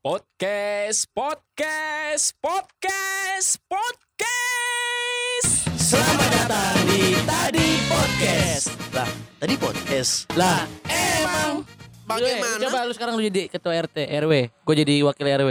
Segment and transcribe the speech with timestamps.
[0.00, 5.50] Podcast, podcast, podcast, podcast.
[5.76, 8.72] Selamat datang di Tadi Podcast.
[8.96, 9.04] Lah,
[9.36, 10.24] tadi podcast.
[10.32, 11.68] Lah, Emang
[12.08, 12.64] bagaimana?
[12.64, 14.48] Coba lu sekarang lu jadi ketua RT, RW.
[14.48, 15.50] Gue jadi wakil RW.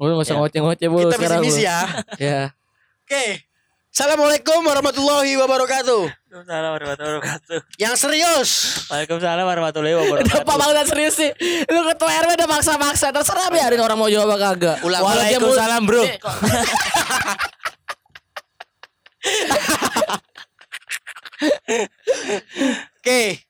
[0.00, 0.40] Lu gak usah Ya.
[0.40, 1.40] ngoceh-ngoceh bu Kita sekarang.
[1.52, 1.78] ya.
[2.16, 2.40] Ya.
[3.04, 3.44] Oke.
[3.96, 6.04] Assalamualaikum warahmatullahi wabarakatuh.
[6.04, 7.80] Waalaikumsalam warahmatullahi wabarakatuh.
[7.80, 8.76] Yang serius.
[8.92, 10.36] Waalaikumsalam warahmatullahi wabarakatuh.
[10.36, 11.32] Kenapa banget serius sih?
[11.72, 13.08] Lu ketua RW udah maksa-maksa.
[13.08, 14.84] Terserah biarin orang mau jawab apa kagak.
[14.84, 15.00] Ulang.
[15.00, 16.04] Waalaikumsalam, bro.
[16.04, 16.20] Eh,
[23.00, 23.48] Oke.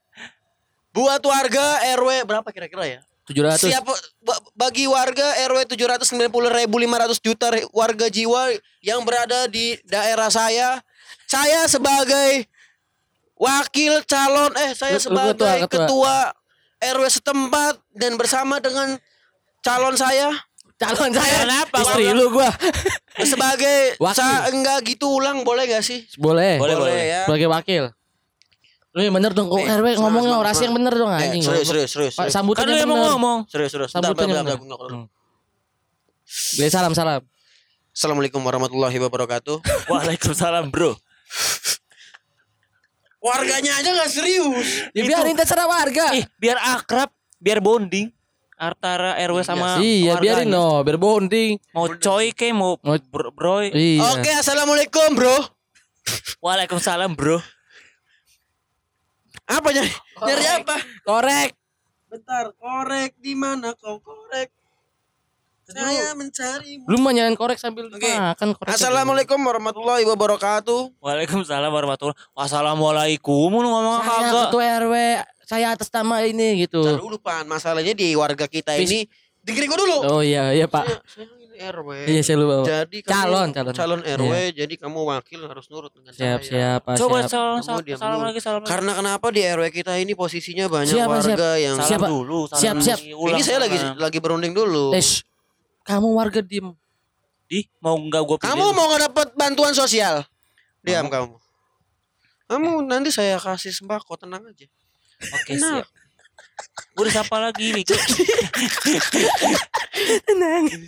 [0.94, 3.02] Buat warga RW berapa kira-kira ya?
[3.26, 3.66] 700.
[3.66, 3.90] Siapa
[4.56, 10.80] bagi warga RW 790.500 juta warga jiwa yang berada di daerah saya,
[11.28, 12.48] saya sebagai
[13.36, 16.16] wakil calon eh saya sebagai ketua, ketua, ketua.
[16.76, 19.00] RW setempat dan bersama dengan
[19.64, 20.28] calon saya
[20.76, 21.48] Calon saya.
[21.48, 21.76] Kenapa?
[21.80, 22.52] Istri lu gua.
[23.32, 24.60] sebagai Wakil.
[24.60, 26.04] enggak gitu ulang boleh gak sih?
[26.20, 26.60] Boleh.
[26.60, 27.00] Boleh, boleh.
[27.08, 27.20] ya.
[27.24, 27.82] Sebagai wakil.
[28.96, 31.44] Lu yang bener dong, kok Eh, RW ngomongnya orasi yang bener dong Eh, anjing.
[31.44, 32.14] serius, serius, serius.
[32.32, 33.38] Sambutan Kan lu yang mau ngomong.
[33.44, 33.90] Serius, serius.
[33.92, 34.56] Sambutan yang bener.
[34.56, 35.04] Hmm.
[36.56, 37.20] Beli salam salam.
[37.92, 39.60] Assalamualaikum warahmatullahi wabarakatuh.
[39.92, 40.96] Waalaikumsalam, bro.
[43.20, 44.64] Warganya aja gak serius.
[44.92, 46.14] Ya biarin terserah warga.
[46.14, 48.08] Ih, biar akrab, biar bonding
[48.56, 50.56] antara RW sama Iya, biarin warganya.
[50.72, 51.60] no, biar bonding.
[51.74, 53.68] Mau coy ke mau bro, broy.
[53.68, 54.16] Iya.
[54.16, 55.36] Oke, assalamualaikum bro.
[56.44, 57.42] Waalaikumsalam, bro.
[59.46, 59.92] Apa nyari?
[60.18, 60.76] Nyari apa?
[61.06, 61.50] Korek.
[62.10, 64.50] Bentar, korek di mana kau korek?
[65.66, 66.78] Saya mencari.
[66.86, 68.06] Lu mah nyalain korek sambil Oke.
[68.06, 68.70] makan korek.
[68.74, 70.94] Assalamualaikum warahmatullahi wabarakatuh.
[71.02, 74.42] Waalaikumsalam warahmatullahi Wassalamualaikum lu ngomong Saya kagak.
[74.46, 74.94] ketua RW,
[75.42, 76.82] saya atas nama ini gitu.
[76.86, 79.00] Dulu pan, masalahnya di warga kita Bis- ini.
[79.46, 79.96] Dengerin gua dulu.
[80.10, 80.82] Oh iya, iya Pak.
[80.84, 81.88] Saya, saya ini RW.
[82.04, 82.54] Iya, saya lupa.
[82.56, 82.66] Pak.
[82.66, 84.00] Jadi kamu Calon, calon.
[84.02, 86.50] RW, jadi kamu wakil harus nurut dengan Siap, saya.
[86.76, 86.94] siap, Pak.
[86.98, 87.30] Coba siap.
[87.30, 88.68] salam, Kamu salam, diam salam lagi, salam lagi.
[88.68, 92.06] Karena kenapa di RW kita ini posisinya banyak Siap, warga yang Salam Siapa?
[92.10, 92.98] dulu, salam Siap, siap.
[93.00, 94.90] Ini saya lagi lagi berunding dulu.
[94.90, 95.22] Tes.
[95.82, 96.74] Kamu warga diem.
[97.46, 100.26] Di, mau enggak gua Kamu mau nggak dapat bantuan sosial?
[100.82, 101.38] Diam kamu.
[102.46, 104.66] Kamu nanti saya kasih sembako, tenang aja.
[105.32, 105.80] Oke, Nah.
[105.80, 105.86] siap.
[106.92, 107.84] Gua udah siapa lagi nih?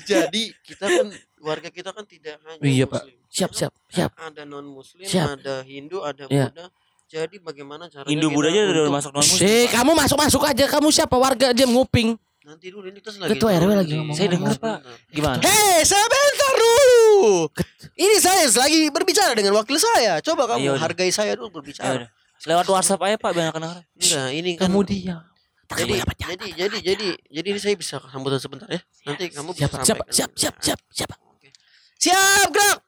[0.05, 1.06] Jadi kita kan
[1.39, 3.03] warga kita kan tidak hanya Iya, Pak.
[3.05, 3.17] muslim.
[3.29, 4.11] Siap, siap, siap.
[4.17, 5.39] Ada non muslim, Siap.
[5.39, 6.49] ada Hindu, ada Iya.
[6.49, 6.67] Buddha.
[7.09, 9.45] Jadi bagaimana caranya Hindu Buddha aja udah untuk- masuk non muslim.
[9.45, 10.65] Eh, kamu masuk-masuk aja.
[10.67, 12.17] Kamu siapa warga diam nguping.
[12.43, 14.17] Nanti dulu ini kita lagi Ketua RW lagi ngomong.
[14.17, 14.79] Saya dengar, Pak.
[15.11, 15.37] Gimana?
[15.39, 17.45] Hei, sebentar dulu.
[17.93, 20.17] Ini saya lagi berbicara dengan wakil saya.
[20.19, 20.81] Coba kamu Ayo, udah.
[20.81, 22.05] hargai saya dulu berbicara.
[22.05, 22.09] udah.
[22.41, 23.85] Lewat WhatsApp aja Pak biar kedengeran.
[23.95, 24.81] Enggak, ini kan Kamu
[25.77, 26.09] diam.
[26.09, 28.81] jadi, jadi jadi jadi jadi ini saya bisa sambutan sebentar ya.
[29.05, 29.77] Nanti kamu bisa Siapa?
[29.84, 30.05] Siapa?
[30.09, 30.15] sampaikan.
[30.17, 31.11] Siap, siap, siap, siap.
[31.99, 32.79] Siap, gerak.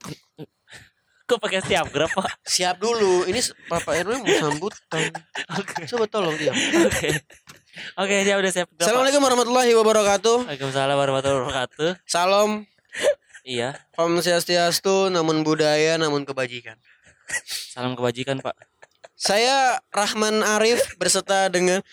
[1.27, 2.27] Kok pakai setiap grab Pak?
[2.59, 3.23] Siap dulu.
[3.23, 3.39] Ini
[3.71, 5.15] Bapak RW mau sambutan.
[5.95, 6.55] Coba tolong diam.
[6.91, 7.23] Oke.
[7.95, 8.67] Oke, dia udah siap.
[8.75, 8.83] Grab.
[8.83, 10.37] Assalamualaikum warahmatullahi wabarakatuh.
[10.51, 11.91] Waalaikumsalam warahmatullahi wabarakatuh.
[12.03, 12.67] Salam
[13.47, 16.77] Iya, Om Swastiastu, namun budaya, namun kebajikan.
[17.73, 18.53] salam kebajikan Pak.
[19.21, 21.85] Saya Rahman Arif berserta dengan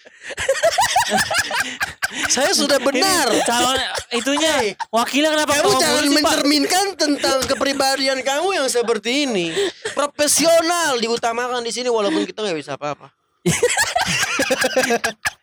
[2.31, 3.27] Saya sudah benar.
[3.27, 3.75] Ini calon
[4.15, 6.13] itunya wakilnya kenapa Kamu jangan Pak?
[6.15, 9.51] mencerminkan tentang kepribadian kamu yang seperti ini.
[9.91, 13.11] Profesional diutamakan di sini walaupun kita nggak bisa apa-apa.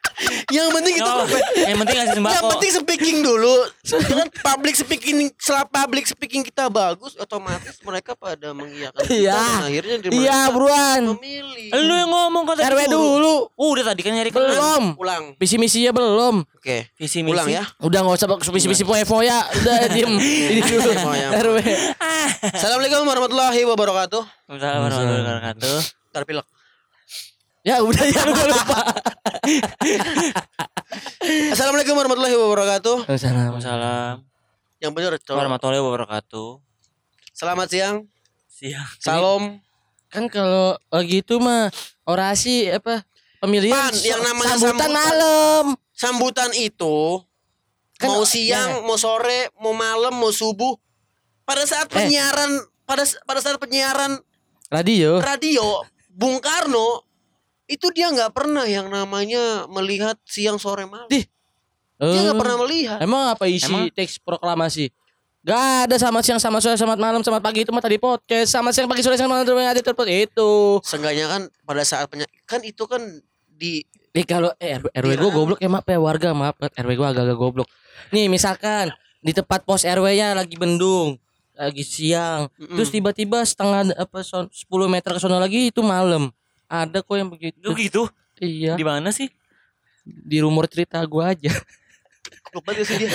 [0.49, 1.25] yang penting apa-apa.
[1.25, 2.35] profe- Yang penting ngasih sembako.
[2.35, 3.55] yang penting speaking dulu.
[3.85, 9.37] Kan public speaking setelah public speaking kita bagus otomatis mereka pada mengiyakan kita Iya.
[9.37, 11.03] dan akhirnya di- Iya, buruan.
[11.15, 11.69] memilih.
[11.75, 13.35] Lu yang ngomong tadi RW dulu.
[13.53, 14.51] Uh, udah tadi kan nyari kenal.
[14.51, 14.85] Belum.
[14.97, 15.25] Ulang.
[15.37, 16.35] Visi misinya belum.
[16.55, 16.89] Oke.
[16.95, 17.35] Visi misi.
[17.35, 17.63] Ulang ya.
[17.79, 19.39] Udah nggak usah visi misi foya-foya.
[19.55, 20.13] Udah diem.
[20.15, 20.91] Ini dulu.
[20.97, 21.29] Foya.
[21.35, 21.57] RW.
[22.47, 24.23] Assalamualaikum warahmatullahi wabarakatuh.
[24.47, 25.77] Waalaikumsalam warahmatullahi wabarakatuh.
[26.11, 26.47] Ntar pilek.
[27.65, 28.81] Ya udah ya udah lupa.
[31.49, 33.09] Assalamualaikum warahmatullahi wabarakatuh.
[33.09, 34.21] Waalaikumsalam
[34.79, 35.37] Yang benar coba.
[35.41, 36.49] warahmatullahi wabarakatuh.
[37.33, 37.97] Selamat siang.
[38.47, 39.01] Siap.
[39.01, 39.65] Salam.
[40.13, 41.73] Kan kalau lagi itu mah
[42.05, 43.01] orasi apa
[43.41, 44.93] pemilihan Pan, yang namanya sambutan, sambutan.
[44.93, 45.65] malam.
[45.91, 47.25] Sambutan itu
[47.97, 50.77] Kan, mau siang, mau sore, mau malam, mau subuh.
[51.43, 51.97] Pada saat Eh.
[51.97, 52.51] penyiaran
[52.85, 54.21] pada pada saat penyiaran
[54.69, 55.17] Radio.
[55.19, 57.01] radio Bung Karno
[57.65, 61.09] itu dia nggak pernah yang namanya melihat siang sore malam.
[61.09, 61.25] Di.
[61.95, 62.99] Dia nggak Eh, pernah melihat.
[63.01, 63.89] Emang apa isi Emang?
[63.91, 64.91] teks proklamasi?
[65.45, 68.73] Gak ada sama siang sama sore selamat malam selamat pagi itu mah tadi podcast sama
[68.73, 70.53] siang pagi sore selamat malam itu itu.
[70.81, 73.01] Seenggaknya kan pada saat penyiaran kan itu kan
[73.47, 73.85] di
[74.15, 77.35] Eh kalau eh, RW, RW gue goblok ya maaf ya warga maaf RW gue agak-agak
[77.37, 77.69] goblok.
[78.09, 81.19] Nih misalkan di tempat pos RW-nya lagi bendung,
[81.53, 82.79] lagi siang, Mm-mm.
[82.79, 86.31] terus tiba-tiba setengah apa son- 10 meter ke sono lagi itu malam.
[86.69, 87.59] Ada kok yang begitu.
[87.61, 88.03] Lu gitu?
[88.41, 88.75] Iya.
[88.75, 89.31] Di mana sih?
[90.05, 91.53] Di rumor cerita gua aja.
[92.55, 93.11] Lupa gak sih dia?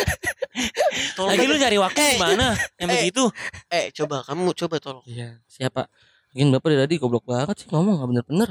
[1.16, 2.48] Tolong Lagi lu nyari waktu Eh, di mana?
[2.76, 2.96] Yang eh.
[3.00, 3.24] begitu.
[3.72, 5.06] Eh coba kamu coba tolong.
[5.08, 5.40] Iya.
[5.48, 5.88] Siapa?
[6.34, 8.50] Mungkin bapak dari tadi goblok banget sih ngomong nggak bener-bener.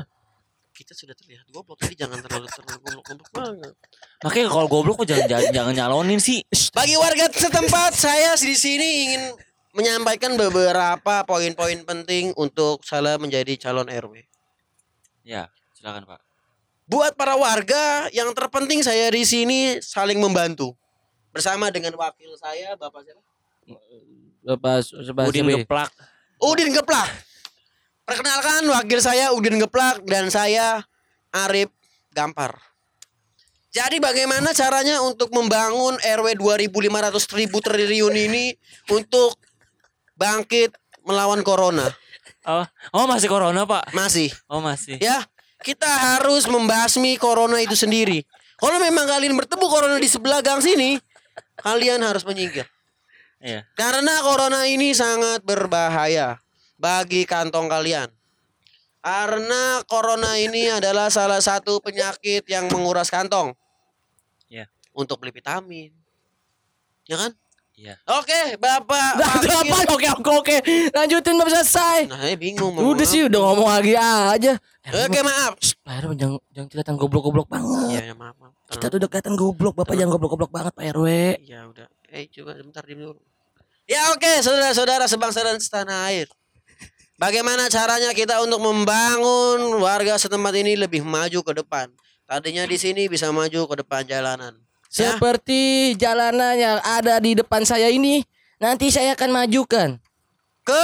[0.72, 3.74] Kita sudah terlihat goblok jadi jangan terlalu terlalu goblok-goblok banget.
[4.22, 6.40] Makanya kalau goblok kok jangan jangan, jangan nyalonin sih.
[6.72, 9.22] Bagi warga setempat saya di sini ingin
[9.74, 14.27] menyampaikan beberapa poin-poin penting untuk saya menjadi calon RW.
[15.28, 16.24] Ya, silakan Pak.
[16.88, 20.72] Buat para warga yang terpenting saya di sini saling membantu.
[21.36, 23.20] Bersama dengan wakil saya Bapak siapa?
[24.40, 25.92] Bapak Bapak Udin geplak.
[26.40, 27.10] Udin Geplak.
[28.08, 30.80] Perkenalkan wakil saya Udin Geplak dan saya
[31.28, 31.68] Arif
[32.16, 32.56] Gampar.
[33.68, 38.56] Jadi bagaimana caranya untuk membangun RW 2500 ribu triliun ini
[38.88, 39.36] untuk
[40.16, 40.72] bangkit
[41.04, 41.84] melawan corona?
[42.46, 43.90] Oh, oh masih corona Pak.
[43.96, 44.30] Masih.
[44.46, 45.00] Oh masih.
[45.02, 45.26] Ya,
[45.62, 48.22] kita harus membasmi corona itu sendiri.
[48.58, 50.98] Kalau memang kalian bertemu corona di sebelah gang sini,
[51.62, 52.66] kalian harus menyingkir.
[53.38, 53.62] Iya.
[53.78, 56.42] Karena corona ini sangat berbahaya
[56.74, 58.10] bagi kantong kalian.
[58.98, 63.54] Karena corona ini adalah salah satu penyakit yang menguras kantong.
[64.50, 64.66] Iya.
[64.90, 65.94] Untuk beli vitamin.
[67.06, 67.32] Ya kan?
[67.78, 67.94] Iya.
[68.10, 69.22] Oke, Bapak.
[69.22, 69.78] Apa?
[69.94, 70.56] Oke oke oke.
[70.90, 72.10] Lanjutin belum selesai.
[72.10, 72.74] Nah, bingung.
[72.74, 74.58] Udah sih udah ngomong lagi aja.
[75.06, 75.54] Oke, maaf.
[75.86, 77.94] Pak RW jangan jangan kelihatan goblok-goblok banget.
[77.94, 78.52] Iya, ya, maaf, maaf.
[78.66, 81.06] Kita tuh udah kelihatan goblok, Bapak jangan goblok-goblok banget Pak RW.
[81.46, 81.86] Ya udah.
[82.10, 83.22] Eh coba sebentar diam dulu.
[83.86, 86.26] Ya oke saudara-saudara sebangsa dan setanah air.
[87.14, 91.88] Bagaimana caranya kita untuk membangun warga setempat ini lebih maju ke depan.
[92.28, 94.54] Tadinya di sini bisa maju ke depan jalanan.
[94.88, 98.24] Ya, Seperti jalanan yang ada di depan saya ini,
[98.56, 100.00] nanti saya akan majukan
[100.64, 100.82] ke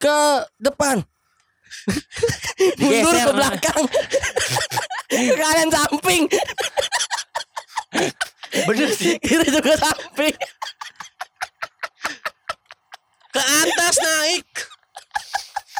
[0.00, 0.18] ke
[0.56, 1.04] depan.
[2.80, 3.82] Mundur ke belakang.
[5.12, 6.24] ke kanan samping.
[8.64, 10.34] bener sih Kiri juga samping.
[13.28, 14.46] ke atas naik.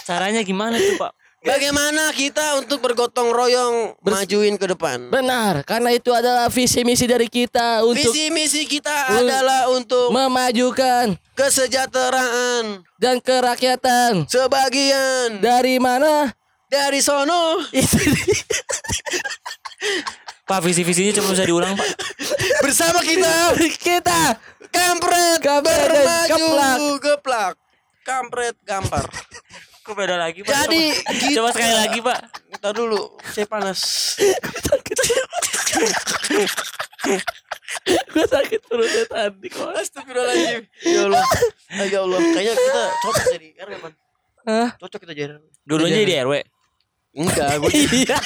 [0.04, 1.23] Caranya gimana tuh Pak?
[1.44, 5.12] Bagaimana kita untuk bergotong royong majuin ke depan?
[5.12, 11.20] Benar, karena itu adalah visi misi dari kita untuk Visi misi kita adalah untuk memajukan
[11.36, 14.24] kesejahteraan dan kerakyatan.
[14.24, 16.32] sebagian Dari mana?
[16.74, 17.62] dari sono
[20.48, 21.88] Pak visi-visinya cuma bisa diulang Pak.
[22.66, 24.20] bersama kita kita
[24.74, 26.78] kampret Kampret bermaju geplak.
[26.98, 27.54] geplak
[28.02, 29.06] kampret gampar
[29.84, 30.48] Kok beda lagi Pak?
[30.64, 31.34] Jadi, coba, gitu.
[31.36, 32.18] coba sekali lagi Pak.
[32.56, 33.80] Ntar dulu saya panas
[37.84, 39.68] gue sakit perutnya tadi kok.
[39.76, 41.24] Astagfirullahaladzim Ya Allah
[41.74, 43.92] Ah, Ya Allah Kayaknya kita cocok jadi RW man
[44.44, 44.68] Hah?
[44.78, 46.32] Cocok kita jadi RW Dulunya di RW.
[47.14, 48.18] Enggak Gue Iya.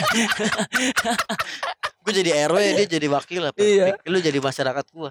[1.99, 3.97] gue jadi RW Dia jadi wakil apa Iya.
[4.07, 5.11] Lu jadi masyarakat gua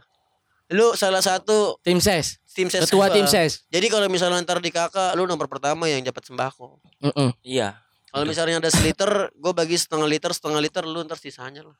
[0.69, 2.39] Lu salah satu Tim ses.
[2.57, 3.61] Tim ses Ketua tim ses.
[3.69, 7.29] Jadi kalau misalnya ntar di kakak Lu nomor pertama yang dapat sembako Mm-mm.
[7.45, 7.77] Iya.
[8.09, 11.77] Kalau misalnya ada seliter Gue bagi setengah liter Setengah liter Lu ntar sisanya lah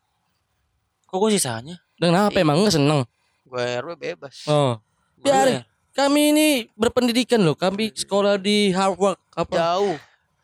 [1.04, 1.82] Kok gue sisanya?
[1.98, 3.02] Dan kenapa emang nggak seneng?
[3.42, 4.78] Gue RW bebas Oh.
[5.18, 5.66] Biar
[5.98, 6.48] kami ini
[6.78, 7.58] berpendidikan loh.
[7.58, 9.50] Kami sekolah di Harvard apa?
[9.50, 9.98] Jauh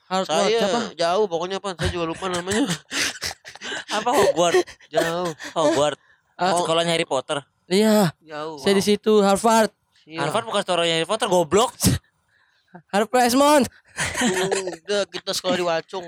[0.10, 0.79] Harvard Saya apa?
[0.98, 2.65] jauh pokoknya apa Saya juga lupa namanya
[3.93, 4.65] Apa Hogwarts?
[4.89, 6.01] Jauh Hogwarts.
[6.34, 7.46] Ah, Sekolahnya Harry Potter.
[7.69, 9.69] Iya, Jauh saya di situ Harvard.
[10.03, 10.27] Iya.
[10.27, 11.72] Harvard bukan sekolahnya Harry Potter goblok.
[12.91, 13.63] Harvard Freshman.
[14.81, 16.01] Udah kita sekolah di Wacung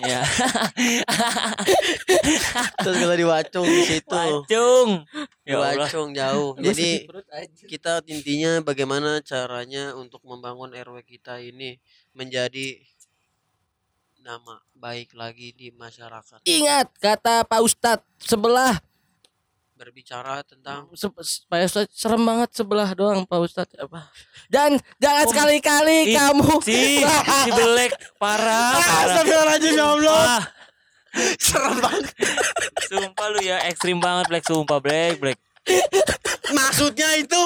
[0.00, 0.24] Iya.
[2.80, 5.04] Kita sekolah di Wacung di situ Wacung.
[5.44, 5.60] Di Ya.
[5.60, 7.04] Wacung jauh Jadi
[7.68, 11.76] kita intinya bagaimana caranya untuk membangun RW kita ini
[12.16, 12.80] menjadi
[14.24, 16.44] nama baik lagi di masyarakat.
[16.44, 18.76] Ingat kata Pak Ustadz sebelah
[19.78, 21.06] Berbicara tentang Se-
[21.46, 24.10] Pak Ustadz serem banget sebelah doang Pak Ustadz apa.
[24.46, 26.98] Dan jangan Om, sekali-kali kamu Si,
[27.46, 29.04] si Belek parah, parah.
[29.06, 30.18] Astagfirullahaladzim ya Allah.
[30.18, 30.42] Ah,
[31.38, 32.10] Serem banget.
[32.84, 35.38] sumpah lu ya ekstrim banget Black sumpah Black Black.
[36.48, 37.40] Maksudnya itu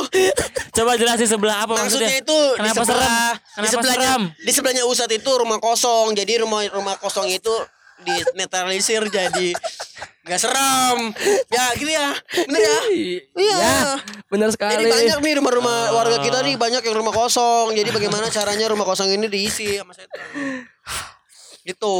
[0.73, 2.23] Coba jelasin sebelah apa maksudnya maksudnya?
[2.23, 3.35] itu di Kenapa sebelah serem?
[3.35, 4.25] di Kenapa sebelahnya serem?
[4.39, 6.07] di sebelahnya Ustadz itu rumah kosong.
[6.13, 7.53] Jadi rumah rumah kosong itu
[8.01, 9.55] dinetralisir jadi
[10.23, 10.99] nggak serem.
[11.49, 12.09] Ya gitu ya.
[12.45, 12.79] Bener ya?
[13.33, 13.57] Iya.
[13.57, 13.79] Ya,
[14.27, 14.85] benar Jadi sekali.
[14.87, 15.95] banyak nih rumah-rumah Ah.
[15.95, 17.73] warga kita nih banyak yang rumah kosong.
[17.73, 20.23] Jadi bagaimana caranya rumah kosong ini diisi sama setan?
[21.63, 21.97] Gitu.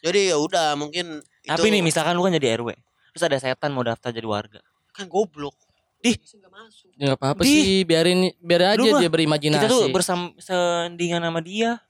[0.00, 2.70] Jadi ya udah mungkin Tapi Itu nih misalkan lu kan jadi RW.
[3.12, 4.60] Terus ada setan mau daftar jadi warga.
[4.92, 5.56] kan goblok.
[5.98, 6.14] Dih.
[6.44, 6.92] Masuk.
[6.94, 9.56] Ya apa-apa sih, biarin biar aja Lu mah, dia berimajinasi.
[9.58, 11.80] Kita tuh bersama sendingan sama dia.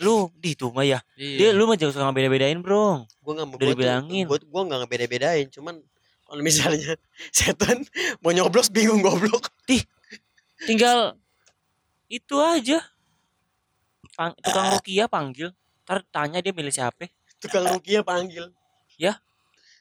[0.00, 0.98] Lu di tuh mah ya.
[1.14, 1.56] Dia Iya.
[1.56, 3.04] lu mah jangan suka beda-bedain, Bro.
[3.20, 4.24] Gue nggak mau Udah dibilangin.
[4.26, 5.46] Gue gue nggak ngebeda-bedain.
[5.52, 5.74] Cuman
[6.24, 6.96] kalau misalnya
[7.36, 7.84] setan
[8.20, 9.52] mau nyoblos bingung goblok.
[10.64, 11.16] Tinggal
[12.06, 12.80] itu aja.
[14.16, 15.52] Pang, tukang rukia panggil.
[15.84, 17.08] Ntar tanya dia milih siapa.
[17.38, 18.48] Tukang rukia panggil.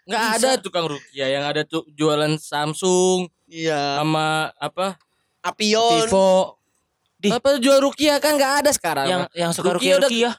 [0.10, 0.38] nggak bisa.
[0.42, 4.02] ada tukang rukia yang ada tuh jualan Samsung Iya.
[4.02, 4.98] sama apa
[5.40, 6.02] Apion.
[6.10, 6.59] Vivo.
[7.20, 9.06] Di- Apa jual rukia kan nggak ada sekarang.
[9.06, 10.32] Yang yang suka Rukia rukia udah- rukia.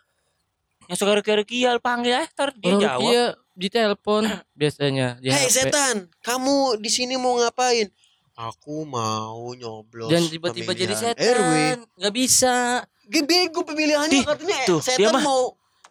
[0.88, 2.98] Yang suka rukia rukia panggil aja ntar dia Orang jawab.
[2.98, 4.22] rukia di telepon
[4.58, 5.52] biasanya di Hei HP.
[5.54, 7.92] setan, kamu di sini mau ngapain?
[8.32, 10.08] Aku mau nyoblos.
[10.08, 11.20] Dan tiba-tiba jadi setan.
[11.20, 11.52] RW.
[11.94, 12.80] Nggak bisa.
[13.04, 15.22] Gede bego pemilihannya Di, katanya eh, tuh, dia setan mah.
[15.22, 15.42] mau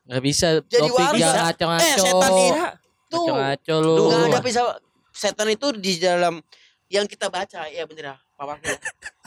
[0.04, 0.48] Nggak bisa.
[0.64, 1.20] Jadi Topik warga.
[1.20, 2.02] jangan Eh, ngaco-ngaco.
[2.02, 2.64] setan itu
[3.08, 3.94] tuh Ngaco-ngaco lu.
[4.02, 4.62] nggak ada bisa
[5.12, 6.42] setan itu di dalam
[6.88, 8.74] yang kita baca ya bener ya Pak Wakil.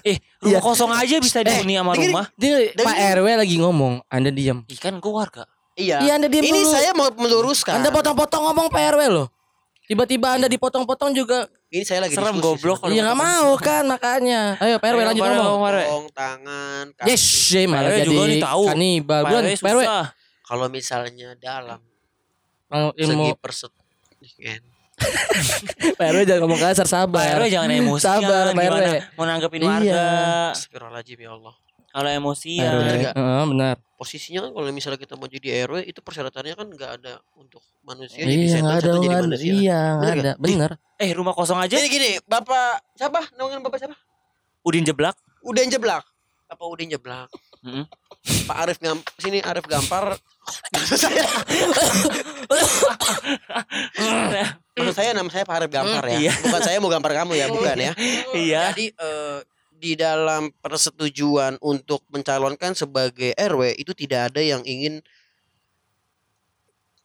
[0.02, 0.60] Eh, rumah Iya.
[0.60, 2.10] kosong aja bisa dihuni sama dengerin.
[2.10, 2.26] rumah.
[2.34, 4.62] Dia Pak RW lagi ngomong, Anda diam.
[4.64, 5.42] Ih kan gua warga.
[5.72, 6.02] Iya.
[6.02, 6.70] Iya, Anda diam Ini dulu.
[6.70, 7.78] saya mau meluruskan.
[7.78, 9.28] Anda potong-potong ngomong Pak RW loh.
[9.82, 11.46] Tiba-tiba Anda dipotong-potong juga.
[11.68, 12.80] Ini saya lagi Serem, goblok.
[12.80, 14.40] Kalau Iya nggak potong- mau kan makanya.
[14.58, 15.58] Ayo Pak RW Ayo, lanjut ngomong.
[15.58, 16.02] ngomong.
[16.12, 17.08] Tangan kaki.
[17.08, 18.62] Yes, saya malah Pak RW jadi juga nih tahu.
[18.68, 19.22] kanibal.
[19.22, 19.32] Pak
[19.64, 19.80] RW.
[20.42, 21.80] Kalau misalnya dalam
[22.68, 23.72] Mau ilmu segi perset
[25.98, 27.24] Pak RW jangan ngomong kasar, Pak sabar.
[27.36, 28.96] RW jangan emosi Sabar, Pak gimana RW.
[29.12, 29.68] mau nanggepin Iya.
[29.68, 30.02] warga.
[30.52, 31.54] Astagfirullahaladzim ya Allah.
[31.88, 32.68] Kalau Pak emosian.
[32.68, 32.78] RW.
[32.78, 33.76] Bener Heeh, benar.
[33.94, 38.18] Posisinya kan kalau misalnya kita mau jadi RW itu persyaratannya kan nggak ada untuk manusia
[38.18, 39.24] jadi Iya, setan, nggak ada, jadi nggak ada.
[39.24, 39.52] manusia.
[39.52, 40.32] Iya, nggak ada.
[40.36, 40.70] Bener.
[40.96, 43.20] Eh rumah kosong aja Jadi gini, Bapak siapa?
[43.34, 43.96] Namanya Bapak siapa?
[44.62, 45.18] Udin jeblak.
[45.42, 46.06] Udin Jeblak.
[46.52, 47.32] Apa Udin Jeblak?
[47.64, 47.88] Mm-mm.
[48.44, 50.12] Pak Arif Gam sini Arif Gampar.
[50.76, 51.24] Maksud saya,
[54.76, 56.28] maksud saya nama saya Pak Arif Gampar ya.
[56.28, 56.32] Iya.
[56.44, 57.92] Bukan saya mau gampar kamu ya, bukan ya.
[58.36, 58.62] Iya.
[58.74, 59.38] Jadi eh,
[59.82, 65.00] di dalam persetujuan untuk mencalonkan sebagai RW itu tidak ada yang ingin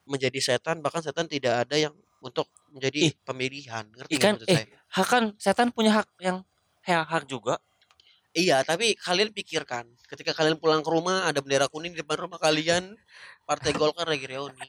[0.03, 3.13] menjadi setan, bahkan setan tidak ada yang untuk menjadi Ih.
[3.23, 3.85] pemilihan.
[3.95, 4.65] Ngerti Ikan eh saya?
[4.91, 6.43] hak kan setan punya hak yang
[6.83, 7.61] hak, hak juga.
[8.37, 12.37] Iya, tapi kalian pikirkan, ketika kalian pulang ke rumah ada bendera kuning di depan rumah
[12.37, 12.93] kalian,
[13.49, 14.61] Partai Golkar lagi reuni.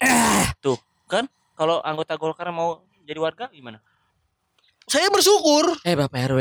[1.59, 3.83] Kalau anggota Golkar mau jadi warga gimana?
[4.89, 5.77] Saya bersyukur.
[5.85, 6.41] Eh Bapak RW,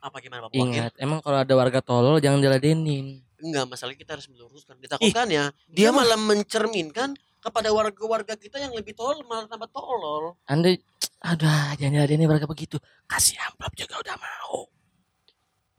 [0.00, 0.72] Apa gimana Bapak Wakil?
[0.72, 3.20] ingat emang kalau ada warga tolol jangan diladenin.
[3.44, 4.80] Enggak, masalahnya kita harus meluruskan.
[4.80, 7.12] Ditakutkannya dia dia mah- malah mencerminkan
[7.44, 10.32] kepada warga-warga kita yang lebih tolol malah tambah tolol.
[10.48, 10.80] Anda
[11.20, 12.80] ada jangan diladenin warga begitu.
[13.04, 14.64] Kasih amplop juga udah mau.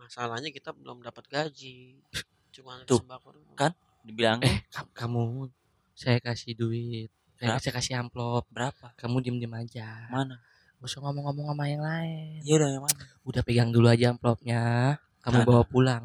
[0.05, 1.97] Masalahnya kita belum dapat gaji.
[2.53, 3.57] Cuma Tuh, sembako doang.
[3.57, 3.71] kan?
[4.05, 5.49] Dibilang Eh, kam- kamu
[5.97, 7.09] saya kasih duit.
[7.35, 7.59] Saya, Berapa?
[7.59, 8.45] saya kasih amplop.
[8.47, 8.93] berapa?
[8.95, 10.07] Kamu diem-diem aja.
[10.07, 10.37] Mana?
[10.77, 12.37] Gak usah ngomong-ngomong sama yang lain.
[12.45, 13.01] Ya udah yang mana?
[13.25, 14.61] Udah pegang dulu aja amplopnya.
[15.25, 15.47] Kamu Mana?
[15.49, 16.03] bawa pulang.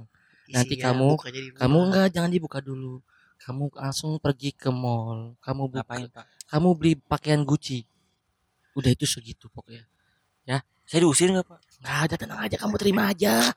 [0.49, 3.05] Nanti Isinya kamu- bukanya Kamu enggak jangan dibuka dulu.
[3.37, 5.37] Kamu langsung pergi ke mall.
[5.39, 6.25] Kamu buka, Ngapain, Pak?
[6.49, 7.85] kamu beli pakaian Gucci.
[8.75, 9.85] Udah itu segitu pokoknya.
[10.91, 11.61] Saya diusir enggak, Pak?
[11.79, 13.55] Nggak ada tenang aja kamu terima aja.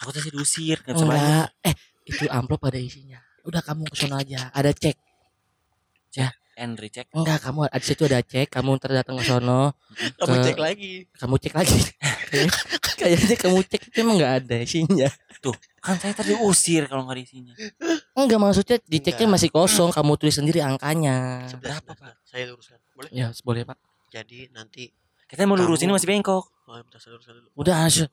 [0.00, 1.22] Aku tadi diusir, enggak bisa bayar.
[1.22, 1.48] Enggak.
[1.62, 1.74] Eh,
[2.04, 3.18] itu amplop ada isinya.
[3.42, 4.50] Udah kamu ke sono aja.
[4.50, 4.96] Ada cek.
[6.56, 7.12] Henry cek.
[7.12, 8.48] Enggak, kamu ada situ ada cek.
[8.48, 9.76] Kamu ntar datang ke sono,
[10.18, 11.04] Kamu ke- cek lagi.
[11.12, 11.76] kamu cek lagi.
[12.96, 15.08] Kayaknya kamu cek itu emang nggak ada isinya.
[15.78, 17.52] Kan saya tadi diusir kalau enggak diisinya.
[18.16, 19.34] Enggak maksudnya diceknya Enggak.
[19.36, 19.92] masih kosong.
[19.92, 21.44] Kamu tulis sendiri angkanya.
[21.44, 22.16] Sebelas, berapa, sebelas.
[22.24, 22.78] Saya luruskan.
[22.96, 23.10] Boleh?
[23.12, 23.76] Ya, boleh pak.
[24.08, 24.88] Jadi nanti
[25.28, 26.44] Kita mau lurusin Kamu- masih bengkok.
[26.64, 27.48] oh, bentar, saya luruskan dulu.
[27.52, 28.08] Udah, asyik.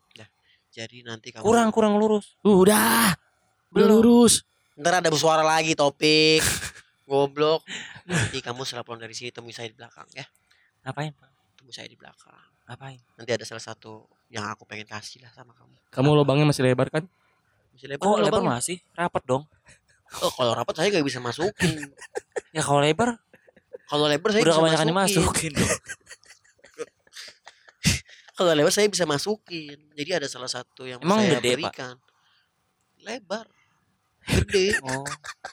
[0.74, 2.34] Jadi nanti kamu Kurang kurang lurus.
[2.42, 3.14] udah, udah
[3.70, 4.02] Belum.
[4.02, 4.42] lurus.
[4.74, 6.42] Ntar ada bersuara lagi topik.
[7.06, 7.62] Goblok.
[8.04, 10.26] Nanti kamu setelah pulang dari sini temui saya di belakang ya.
[10.82, 11.30] Ngapain, Pak?
[11.56, 12.34] Temui saya di belakang.
[12.66, 12.98] Ngapain?
[13.14, 15.78] Nanti ada salah satu yang aku pengen kasih lah sama kamu.
[15.94, 17.06] Kamu lubangnya masih lebar kan?
[17.70, 18.50] Masih lebar Kok nggak, lebar Bang?
[18.58, 18.78] masih?
[18.98, 19.44] Rapat dong.
[20.22, 21.78] Oh, kalau rapat saya gak bisa masukin.
[22.54, 23.18] Ya kalau lebar
[23.90, 25.54] Kalau lebar saya udah bisa kebanyakan masukin.
[25.54, 25.54] dimasukin.
[28.34, 29.78] Kalau lebar saya bisa masukin.
[29.94, 31.54] Jadi ada salah satu yang Emang saya gede, Pak?
[31.70, 31.96] berikan.
[33.00, 33.46] Lebar.
[34.24, 35.04] Gede, Oh,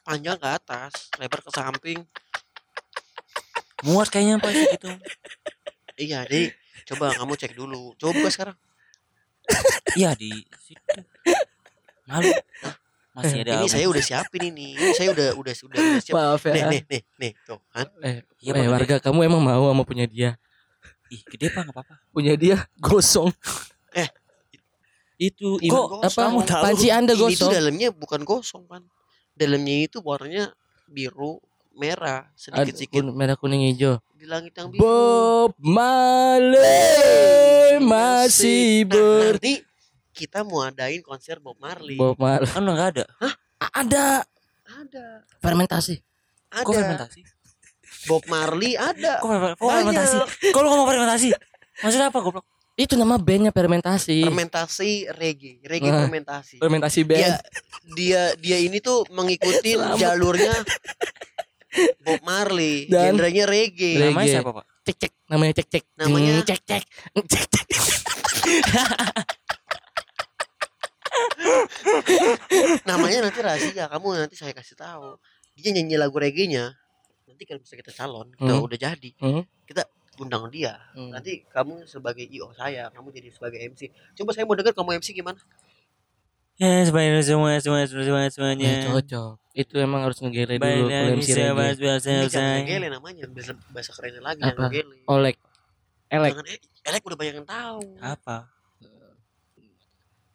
[0.00, 2.00] panjang ke atas, lebar ke samping.
[3.80, 4.90] muat kayaknya Pak gitu.
[5.96, 6.52] Iya, jadi
[6.86, 7.96] coba kamu cek dulu.
[7.96, 8.56] Coba sekarang.
[9.96, 11.00] Iya di situ.
[12.06, 12.28] Malu.
[13.10, 13.58] Masih ada.
[13.58, 14.76] ini saya udah siapin ini.
[14.76, 16.14] Ini saya udah udah sudah udah siap.
[16.14, 16.68] Maaf Nih, ya.
[16.70, 17.86] nih, nih, nih, tuh kan.
[18.00, 20.36] Eh, Iya, eh, Pak, warga kamu emang mau sama punya dia?
[21.10, 21.94] Ih, gede Pak enggak apa-apa.
[22.08, 23.30] Punya dia gosong.
[23.92, 24.06] Eh.
[25.18, 26.08] itu Kok ibu apa?
[26.08, 26.62] kamu tahu?
[26.64, 27.50] Panci Anda gosong.
[27.50, 28.80] dalamnya bukan gosong, Pan.
[29.32, 30.48] Dalamnya itu warnanya
[30.86, 31.36] biru
[31.72, 34.00] merah sedikit-sedikit kun- merah kuning hijau.
[34.12, 34.80] di langit yang biru.
[34.80, 35.52] Bob
[36.40, 36.60] Marley
[37.80, 39.54] masih Nah, ber nanti
[40.10, 41.96] kita mau adain konser Bob Marley.
[41.96, 43.04] Bob Marley Kan udah nggak ada.
[43.60, 44.06] ada
[44.66, 45.04] Ada.
[45.38, 45.96] fermentasi.
[46.48, 46.62] Ada.
[46.62, 47.20] Kok fermentasi?
[48.06, 49.20] Bob Marley ada.
[49.20, 50.16] Kok, fermentasi?
[50.50, 51.28] Kok lu ngomong fermentasi?
[51.80, 52.44] Maksudnya apa goblok?
[52.74, 54.24] Itu nama bandnya fermentasi.
[54.24, 56.06] Fermentasi reggae, reggae Nah.
[56.06, 56.56] fermentasi.
[56.56, 57.36] fermentasi Dia band.
[57.92, 60.54] dia dia ini tuh mengikuti jalurnya
[62.00, 64.00] Bob Marley, Dan- genrenya reggae.
[64.00, 64.10] Reggae.
[64.10, 64.64] Namanya siapa, Pak?
[64.80, 65.84] Cek cek namanya cek cek.
[65.94, 66.84] Namanya- Hmm, cek cek.
[67.28, 67.66] Cek cek.
[72.88, 75.18] Namanya nanti rahasia, kamu nanti saya kasih tahu.
[75.54, 76.72] Dia nyanyi lagu reggae-nya.
[77.40, 78.66] Nanti kalau bisa kita calon, kita Hmm.
[78.68, 79.48] udah jadi, Hmm.
[80.20, 80.76] undang dia.
[80.92, 81.08] Hmm.
[81.08, 83.88] Nanti kamu sebagai IO saya, kamu jadi sebagai MC.
[84.12, 85.40] Coba saya mau dengar kamu MC gimana?
[86.60, 88.84] Ya, semuanya semua semua semua semuanya.
[88.84, 89.40] Ya, cocok.
[89.56, 92.60] Itu emang harus ngegele dulu kalau MC jangan usai.
[92.60, 94.68] ngegele namanya, bahasa, bahasa kerennya lagi Apa?
[94.68, 94.96] ngegele.
[95.08, 95.36] Olek.
[96.12, 96.30] Elek.
[96.36, 96.60] Jangan eh,
[96.92, 97.80] elek udah banyak yang tahu.
[98.04, 98.36] Apa?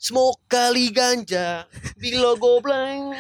[0.02, 1.70] Smoke kali ganja,
[2.02, 3.14] bila gobleng.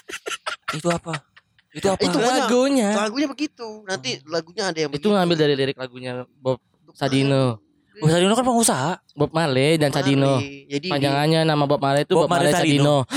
[0.76, 1.31] Itu apa?
[1.72, 2.00] Itu apa?
[2.00, 2.92] Itu Lagunya.
[2.94, 3.80] lagunya begitu.
[3.82, 6.60] Nanti lagunya ada yang Itu ngambil dari lirik lagunya Bob
[6.92, 7.58] Sadino.
[7.98, 8.92] Oh, Sadino kan pengusaha.
[9.12, 10.36] Bob Marley dan Sadino.
[10.40, 12.96] Jadi Panjangannya nama Bob Marley itu Bob Bob, Marley Marley Sadino.
[13.04, 13.08] di-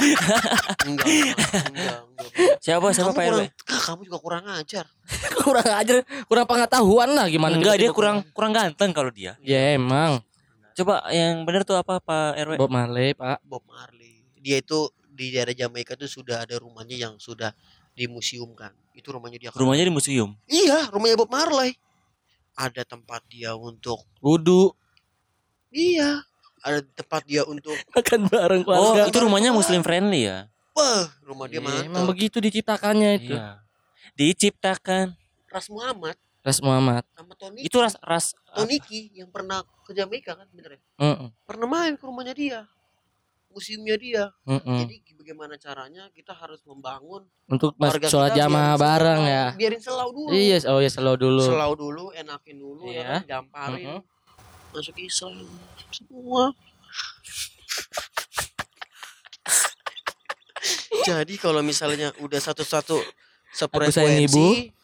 [0.00, 0.44] enggak,
[0.88, 2.00] enggak, enggak, enggak.
[2.58, 3.40] Siapa siapa Kamu Pak RW?
[3.84, 4.84] kamu juga kurang ajar.
[5.44, 9.36] kurang ajar, kurang pengetahuan lah gimana Enggak, dia tiba-tiba kurang kurang ganteng kalau dia.
[9.40, 10.24] Ya emang
[10.72, 12.52] Coba yang benar tuh apa Pak RW?
[12.56, 13.44] Bob Marley, Pak.
[13.44, 14.24] Bob Marley.
[14.40, 17.52] Dia itu di daerah Jamaika tuh sudah ada rumahnya yang sudah
[17.92, 18.72] dimuseumkan.
[18.92, 19.50] Itu rumahnya dia.
[19.50, 20.34] Rumahnya di museum.
[20.44, 21.74] Iya, rumahnya Bob Marley.
[22.52, 24.74] Ada tempat dia untuk Wudu
[25.70, 26.26] Iya,
[26.60, 29.06] ada tempat dia untuk makan bareng Oh, keluarga.
[29.06, 30.50] itu rumahnya muslim friendly ya?
[30.70, 32.10] wah, rumah dia Ya, emang mantap.
[32.10, 33.32] begitu diciptakannya itu.
[33.32, 33.62] Iya.
[34.14, 35.14] Diciptakan.
[35.46, 37.02] Ras Muhammad Ras Muhammad.
[37.10, 40.80] sama Tony Itu ras ras Toniki yang pernah ke Jamaika kan bener ya?
[40.98, 41.28] Heeh.
[41.44, 42.60] Pernah main ke rumahnya dia.
[43.50, 44.24] Museumnya dia.
[44.44, 44.78] heeh.
[44.80, 47.74] Jadi bagaimana caranya kita harus membangun Untuk
[48.06, 49.44] sholat jamaah bareng selau- ya.
[49.54, 50.30] Biarin selau dulu.
[50.30, 51.42] Iya, oh ya selalu dulu.
[51.44, 53.06] Selau dulu, enakin dulu ya Iya.
[53.20, 53.86] kan, gamparin.
[53.90, 54.00] Heeh.
[54.70, 55.34] Masuk Islam
[55.90, 56.54] semua.
[61.02, 63.00] Jadi kalau misalnya udah satu-satu
[63.50, 64.79] Aku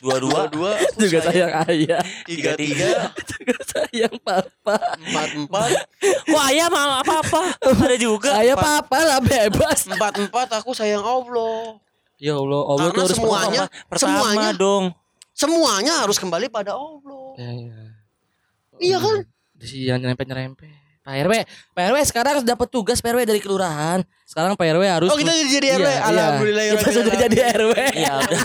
[0.00, 0.46] dua-dua.
[0.48, 4.76] dua-dua aku Juga sayang ayah, tiga-tiga, juga sayang papa.
[5.00, 5.70] empat-empat,
[6.24, 7.42] Kok ayah mau apa-apa?
[7.60, 8.36] Ada juga.
[8.36, 9.88] Ayah papa lah bebas.
[9.88, 11.80] empat-empat aku sayang Allah.
[12.16, 13.62] Ya Allah, Allah Karena tuh harus semuanya,
[13.92, 14.84] Pertama semuanya, dong.
[15.32, 17.24] semuanya harus kembali pada Allah.
[17.36, 17.80] Ya, ya.
[18.76, 19.18] Iya kan?
[19.56, 20.85] Di yang nyerempet-nyerempet.
[21.06, 21.34] Pak RW,
[21.70, 24.02] Pak RW sekarang dapat tugas Pak RW dari kelurahan.
[24.26, 25.78] Sekarang Pak RW harus Oh kita jadi jadi RW.
[25.78, 26.02] Iya, iya.
[26.02, 26.64] Alhamdulillah.
[26.66, 27.72] ya Kita sudah jadi RW.
[27.94, 28.40] Iya, udah.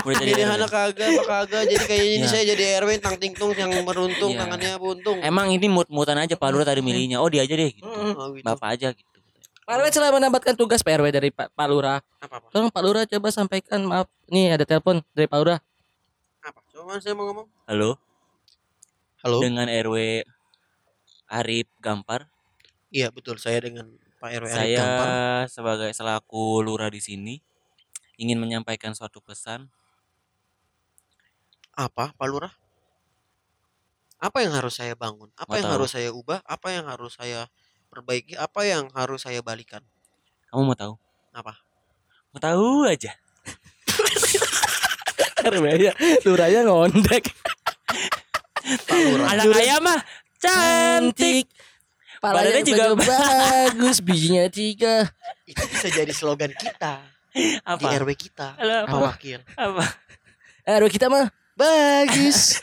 [0.00, 0.56] Udah jadi Jadi RW.
[0.56, 1.62] anak kagak, apa kagak.
[1.68, 2.32] Jadi kayaknya ini Iya.
[2.32, 4.40] saya jadi RW tang ting tung yang meruntung Iya.
[4.40, 5.20] tangannya buntung.
[5.20, 7.20] Emang ini mut-mutan aja Pak Lurah tadi milihnya.
[7.20, 7.84] Oh dia aja deh gitu.
[7.84, 8.40] Oh, gitu.
[8.40, 9.04] Bapak aja gitu.
[9.62, 12.00] Pak RW telah mendapatkan tugas Pak RW dari Pak, Pak Lurah.
[12.18, 12.48] Apa apa?
[12.48, 14.08] Tolong Pak Lurah coba sampaikan maaf.
[14.26, 15.60] Nih ada telepon dari Pak Lurah.
[16.40, 16.64] Apa?
[16.72, 17.44] Coba saya mau ngomong.
[17.68, 18.00] Halo,
[19.20, 19.44] Halo.
[19.44, 20.24] dengan RW
[21.28, 22.26] Arif Gampar.
[22.88, 23.36] Iya betul.
[23.36, 25.08] Saya dengan Pak RW Arif Saya Gampar.
[25.52, 27.34] sebagai selaku lurah di sini
[28.18, 29.68] ingin menyampaikan suatu pesan.
[31.78, 32.50] Apa Pak Lurah?
[34.18, 35.30] Apa yang harus saya bangun?
[35.38, 35.76] Apa Nggak yang tahu.
[35.78, 36.40] harus saya ubah?
[36.42, 37.46] Apa yang harus saya
[37.86, 38.34] perbaiki?
[38.34, 39.78] Apa yang harus saya balikan?
[40.50, 40.98] Kamu mau tahu?
[41.30, 41.54] Apa?
[42.34, 43.14] Mau tahu aja.
[45.48, 45.94] RW ya,
[46.26, 47.30] Lurahnya ngondek.
[48.90, 49.26] Pak Lurah.
[49.38, 50.02] Anak ayah mah
[50.40, 51.46] cantik.
[52.18, 55.06] Palanya juga juga bagus, bijinya tiga.
[55.46, 56.98] Itu bisa jadi slogan kita
[57.38, 58.02] di Apa?
[58.02, 58.58] RW kita.
[58.58, 58.96] Halo, apa?
[59.14, 59.38] Wakil.
[59.54, 59.84] Apa?
[60.66, 62.62] RW kita mah Bagus,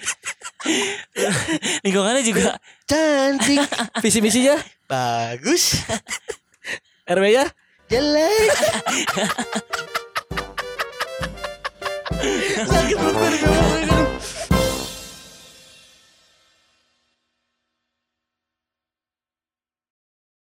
[1.83, 2.55] Lingkungannya juga
[2.88, 3.59] cantik,
[4.03, 4.55] visi misinya
[4.88, 5.83] bagus,
[7.03, 7.43] RW ya.
[7.91, 8.55] jelek.
[12.71, 13.94] Sakit perut gue